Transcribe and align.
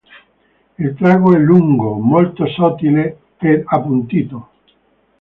Il 0.79 0.95
trago 0.95 1.35
è 1.35 1.37
lungo, 1.37 1.93
molto 1.99 2.47
sottile 2.47 3.19
ed 3.37 3.61
appuntito. 3.67 4.49